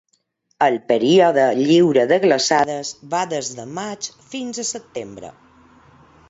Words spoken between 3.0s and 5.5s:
va des de maig fins a setembre.